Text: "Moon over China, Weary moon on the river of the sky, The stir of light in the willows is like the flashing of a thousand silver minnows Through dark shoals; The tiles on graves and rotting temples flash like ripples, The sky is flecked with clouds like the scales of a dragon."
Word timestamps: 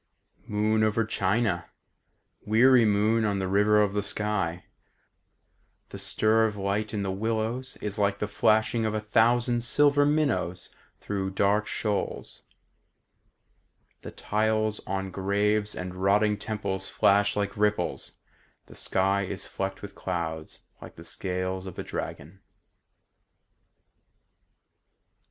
"Moon 0.47 0.83
over 0.83 1.05
China, 1.05 1.69
Weary 2.43 2.85
moon 2.85 3.23
on 3.23 3.37
the 3.37 3.47
river 3.47 3.79
of 3.79 3.93
the 3.93 4.01
sky, 4.01 4.65
The 5.89 5.99
stir 5.99 6.45
of 6.47 6.55
light 6.57 6.91
in 6.91 7.03
the 7.03 7.11
willows 7.11 7.77
is 7.81 7.99
like 7.99 8.17
the 8.17 8.27
flashing 8.27 8.83
of 8.83 8.95
a 8.95 8.99
thousand 8.99 9.61
silver 9.63 10.03
minnows 10.03 10.71
Through 11.01 11.29
dark 11.35 11.67
shoals; 11.67 12.41
The 14.01 14.09
tiles 14.09 14.81
on 14.87 15.11
graves 15.11 15.75
and 15.75 15.93
rotting 15.93 16.35
temples 16.35 16.89
flash 16.89 17.35
like 17.35 17.55
ripples, 17.55 18.13
The 18.65 18.75
sky 18.75 19.21
is 19.25 19.45
flecked 19.45 19.83
with 19.83 19.93
clouds 19.93 20.61
like 20.81 20.95
the 20.95 21.03
scales 21.03 21.67
of 21.67 21.77
a 21.77 21.83
dragon." 21.83 22.41